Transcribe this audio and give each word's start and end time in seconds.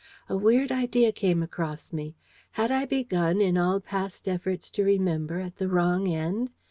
A 0.27 0.35
weird 0.35 0.71
idea 0.71 1.11
came 1.11 1.43
across 1.43 1.93
me. 1.93 2.15
Had 2.53 2.71
I 2.71 2.85
begun, 2.85 3.39
in 3.39 3.55
all 3.55 3.79
past 3.79 4.27
efforts 4.27 4.71
to 4.71 4.83
remember, 4.83 5.39
at 5.39 5.57
the 5.57 5.67
wrong 5.69 6.07
end? 6.11 6.49